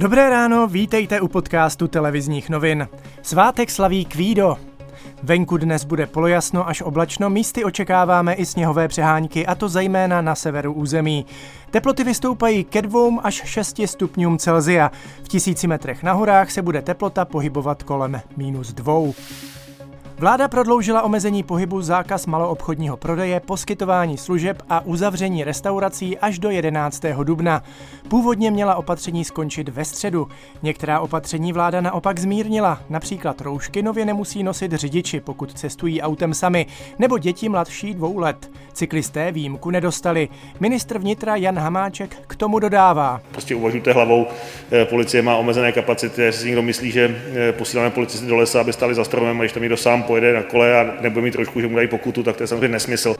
Dobré 0.00 0.30
ráno, 0.30 0.66
vítejte 0.66 1.20
u 1.20 1.28
podcastu 1.28 1.88
televizních 1.88 2.50
novin. 2.50 2.88
Svátek 3.22 3.70
slaví 3.70 4.04
Kvído. 4.04 4.56
Venku 5.22 5.56
dnes 5.56 5.84
bude 5.84 6.06
polojasno 6.06 6.68
až 6.68 6.82
oblačno, 6.82 7.30
místy 7.30 7.64
očekáváme 7.64 8.34
i 8.34 8.46
sněhové 8.46 8.88
přehánky, 8.88 9.46
a 9.46 9.54
to 9.54 9.68
zejména 9.68 10.20
na 10.20 10.34
severu 10.34 10.72
území. 10.72 11.26
Teploty 11.70 12.04
vystoupají 12.04 12.64
ke 12.64 12.82
2 12.82 13.00
až 13.22 13.34
6 13.44 13.80
stupňům 13.86 14.38
Celzia. 14.38 14.90
V 15.22 15.28
tisíci 15.28 15.66
metrech 15.66 16.02
na 16.02 16.12
horách 16.12 16.50
se 16.50 16.62
bude 16.62 16.82
teplota 16.82 17.24
pohybovat 17.24 17.82
kolem 17.82 18.20
minus 18.36 18.72
2. 18.72 18.92
Vláda 20.20 20.48
prodloužila 20.48 21.02
omezení 21.02 21.42
pohybu, 21.42 21.82
zákaz 21.82 22.26
maloobchodního 22.26 22.96
prodeje, 22.96 23.40
poskytování 23.40 24.18
služeb 24.18 24.62
a 24.68 24.80
uzavření 24.80 25.44
restaurací 25.44 26.18
až 26.18 26.38
do 26.38 26.50
11. 26.50 27.02
dubna. 27.22 27.62
Původně 28.08 28.50
měla 28.50 28.74
opatření 28.74 29.24
skončit 29.24 29.68
ve 29.68 29.84
středu. 29.84 30.28
Některá 30.62 31.00
opatření 31.00 31.52
vláda 31.52 31.80
naopak 31.80 32.18
zmírnila. 32.18 32.80
Například 32.88 33.40
roušky 33.40 33.82
nově 33.82 34.04
nemusí 34.04 34.42
nosit 34.42 34.72
řidiči, 34.72 35.20
pokud 35.20 35.58
cestují 35.58 36.02
autem 36.02 36.34
sami, 36.34 36.66
nebo 36.98 37.18
děti 37.18 37.48
mladší 37.48 37.94
dvou 37.94 38.18
let. 38.18 38.50
Cyklisté 38.72 39.32
výjimku 39.32 39.70
nedostali. 39.70 40.28
Ministr 40.60 40.98
vnitra 40.98 41.36
Jan 41.36 41.58
Hamáček 41.58 42.16
k 42.26 42.36
tomu 42.36 42.58
dodává. 42.58 43.20
Prostě 43.32 43.54
uvažujte 43.54 43.92
hlavou, 43.92 44.26
eh, 44.72 44.84
policie 44.84 45.22
má 45.22 45.36
omezené 45.36 45.72
kapacity, 45.72 46.22
jestli 46.22 46.40
si 46.40 46.46
někdo 46.46 46.62
myslí, 46.62 46.90
že 46.90 47.16
eh, 47.34 47.52
posíláme 47.52 47.90
policisty 47.90 48.26
do 48.26 48.36
lesa, 48.36 48.60
aby 48.60 48.72
stali 48.72 48.94
za 48.94 49.04
stromem 49.04 49.40
a 49.40 49.42
když 49.42 49.52
tam 49.52 49.62
někdo 49.62 49.76
sám 49.76 50.02
pojede 50.10 50.32
na 50.32 50.42
kole 50.42 50.80
a 50.80 51.02
nebude 51.02 51.22
mít 51.22 51.30
trošku, 51.30 51.60
že 51.60 51.68
mu 51.68 51.76
dají 51.76 51.88
pokutu, 51.88 52.22
tak 52.22 52.36
to 52.36 52.42
je 52.42 52.46
samozřejmě 52.46 52.68
nesmysl. 52.68 53.14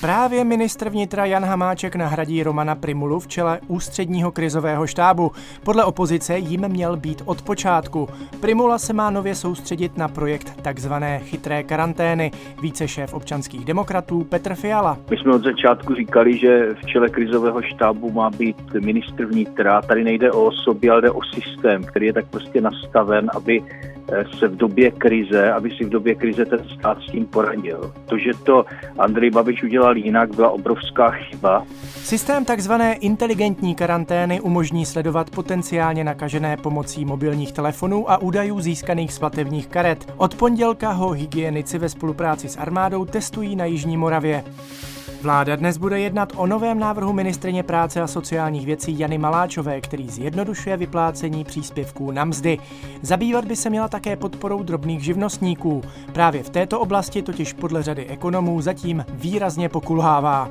Právě 0.00 0.44
ministr 0.44 0.88
vnitra 0.88 1.24
Jan 1.24 1.44
Hamáček 1.44 1.96
nahradí 1.96 2.42
Romana 2.42 2.74
Primulu 2.74 3.20
v 3.20 3.26
čele 3.26 3.60
ústředního 3.68 4.32
krizového 4.32 4.86
štábu. 4.86 5.32
Podle 5.64 5.84
opozice 5.84 6.38
jim 6.38 6.68
měl 6.68 6.96
být 6.96 7.22
od 7.24 7.42
počátku. 7.42 8.08
Primula 8.40 8.78
se 8.78 8.92
má 8.92 9.10
nově 9.10 9.34
soustředit 9.34 9.96
na 9.96 10.08
projekt 10.08 10.62
takzvané 10.62 11.18
chytré 11.18 11.62
karantény. 11.62 12.30
Více 12.62 12.88
šéf 12.88 13.14
občanských 13.14 13.64
demokratů 13.64 14.24
Petr 14.24 14.54
Fiala. 14.54 14.98
My 15.10 15.16
jsme 15.16 15.34
od 15.34 15.44
začátku 15.44 15.94
říkali, 15.94 16.38
že 16.38 16.74
v 16.82 16.86
čele 16.86 17.08
krizového 17.08 17.62
štábu 17.62 18.10
má 18.10 18.30
být 18.30 18.74
ministr 18.84 19.24
vnitra. 19.24 19.82
Tady 19.82 20.04
nejde 20.04 20.32
o 20.32 20.44
osoby, 20.44 20.90
ale 20.90 21.00
jde 21.00 21.10
o 21.10 21.20
systém, 21.22 21.84
který 21.84 22.06
je 22.06 22.12
tak 22.12 22.26
prostě 22.26 22.60
nastaven, 22.60 23.30
aby 23.34 23.62
se 24.38 24.48
v 24.48 24.56
době 24.56 24.90
krize, 24.90 25.52
aby 25.52 25.70
si 25.70 25.84
v 25.84 25.88
době 25.88 26.14
krize 26.14 26.44
ten 26.44 26.58
stát 26.78 26.98
s 27.02 27.12
tím 27.12 27.26
poradil. 27.26 27.92
To, 28.06 28.18
že 28.18 28.30
to 28.44 28.64
Andrej 28.98 29.30
Babiš 29.30 29.62
udělal 29.62 29.96
jinak, 29.96 30.34
byla 30.34 30.50
obrovská 30.50 31.10
chyba. 31.10 31.66
Systém 31.96 32.44
takzvané 32.44 32.94
inteligentní 32.94 33.74
karantény 33.74 34.40
umožní 34.40 34.86
sledovat 34.86 35.30
potenciálně 35.30 36.04
nakažené 36.04 36.56
pomocí 36.56 37.04
mobilních 37.04 37.52
telefonů 37.52 38.10
a 38.10 38.18
údajů 38.18 38.60
získaných 38.60 39.12
z 39.12 39.18
platebních 39.18 39.66
karet. 39.66 40.12
Od 40.16 40.34
pondělka 40.34 40.90
ho 40.92 41.10
hygienici 41.10 41.78
ve 41.78 41.88
spolupráci 41.88 42.48
s 42.48 42.56
armádou 42.56 43.04
testují 43.04 43.56
na 43.56 43.64
Jižní 43.64 43.96
Moravě. 43.96 44.44
Vláda 45.22 45.56
dnes 45.56 45.76
bude 45.76 46.00
jednat 46.00 46.32
o 46.36 46.46
novém 46.46 46.78
návrhu 46.78 47.12
ministrině 47.12 47.62
práce 47.62 48.00
a 48.00 48.06
sociálních 48.06 48.66
věcí 48.66 48.98
Jany 48.98 49.18
Maláčové, 49.18 49.80
který 49.80 50.08
zjednodušuje 50.08 50.76
vyplácení 50.76 51.44
příspěvků 51.44 52.10
na 52.10 52.24
mzdy. 52.24 52.58
Zabývat 53.02 53.44
by 53.44 53.56
se 53.56 53.70
měla 53.70 53.88
také 53.88 54.16
podporou 54.16 54.62
drobných 54.62 55.04
živnostníků. 55.04 55.82
Právě 56.12 56.42
v 56.42 56.50
této 56.50 56.80
oblasti 56.80 57.22
totiž 57.22 57.52
podle 57.52 57.82
řady 57.82 58.06
ekonomů 58.06 58.60
zatím 58.60 59.04
výrazně 59.08 59.68
pokulhává. 59.68 60.50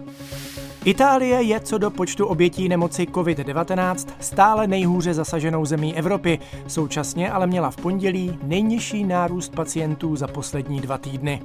Itálie 0.85 1.41
je 1.41 1.59
co 1.59 1.77
do 1.77 1.91
počtu 1.91 2.25
obětí 2.25 2.69
nemoci 2.69 3.03
COVID-19 3.03 4.07
stále 4.19 4.67
nejhůře 4.67 5.13
zasaženou 5.13 5.65
zemí 5.65 5.97
Evropy, 5.97 6.39
současně 6.67 7.31
ale 7.31 7.47
měla 7.47 7.71
v 7.71 7.75
pondělí 7.75 8.39
nejnižší 8.43 9.03
nárůst 9.03 9.55
pacientů 9.55 10.15
za 10.15 10.27
poslední 10.27 10.81
dva 10.81 10.97
týdny. 10.97 11.41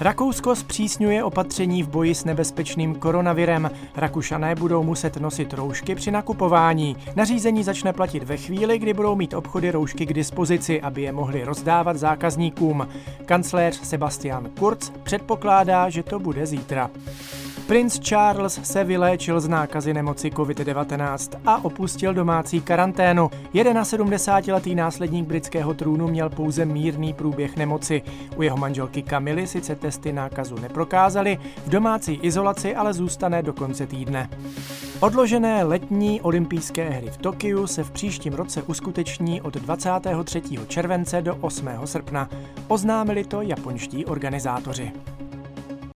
Rakousko 0.00 0.56
zpřísňuje 0.56 1.24
opatření 1.24 1.82
v 1.82 1.88
boji 1.88 2.14
s 2.14 2.24
nebezpečným 2.24 2.94
koronavirem. 2.94 3.70
Rakušané 3.96 4.54
budou 4.54 4.82
muset 4.82 5.16
nosit 5.16 5.54
roušky 5.54 5.94
při 5.94 6.10
nakupování. 6.10 6.96
Nařízení 7.16 7.64
začne 7.64 7.92
platit 7.92 8.22
ve 8.22 8.36
chvíli, 8.36 8.78
kdy 8.78 8.94
budou 8.94 9.16
mít 9.16 9.34
obchody 9.34 9.70
roušky 9.70 10.06
k 10.06 10.12
dispozici, 10.12 10.80
aby 10.80 11.02
je 11.02 11.12
mohli 11.12 11.44
rozdávat 11.44 11.96
zákazníkům. 11.96 12.88
Kancléř 13.24 13.80
Sebastian 13.82 14.50
Kurz 14.58 14.90
předpokládá, 15.02 15.90
že 15.90 16.02
to 16.02 16.18
bude 16.18 16.46
zítra. 16.46 16.90
Prince 17.70 18.00
Charles 18.02 18.60
se 18.62 18.84
vyléčil 18.84 19.40
z 19.40 19.48
nákazy 19.48 19.94
nemoci 19.94 20.30
COVID-19 20.30 21.40
a 21.46 21.64
opustil 21.64 22.14
domácí 22.14 22.60
karanténu. 22.60 23.30
71-letý 23.54 24.74
následník 24.74 25.26
britského 25.26 25.74
trůnu 25.74 26.08
měl 26.08 26.30
pouze 26.30 26.64
mírný 26.64 27.14
průběh 27.14 27.56
nemoci. 27.56 28.02
U 28.36 28.42
jeho 28.42 28.56
manželky 28.56 29.02
Kamily 29.02 29.46
sice 29.46 29.76
testy 29.76 30.12
nákazu 30.12 30.56
neprokázaly, 30.56 31.38
v 31.66 31.68
domácí 31.68 32.18
izolaci 32.22 32.74
ale 32.74 32.92
zůstane 32.92 33.42
do 33.42 33.52
konce 33.52 33.86
týdne. 33.86 34.30
Odložené 35.00 35.64
letní 35.64 36.20
olympijské 36.20 36.90
hry 36.90 37.10
v 37.10 37.16
Tokiu 37.16 37.66
se 37.66 37.84
v 37.84 37.90
příštím 37.90 38.32
roce 38.32 38.62
uskuteční 38.62 39.42
od 39.42 39.54
23. 39.54 40.42
července 40.66 41.22
do 41.22 41.36
8. 41.40 41.68
srpna. 41.84 42.28
Oznámili 42.68 43.24
to 43.24 43.42
japonští 43.42 44.06
organizátoři. 44.06 44.92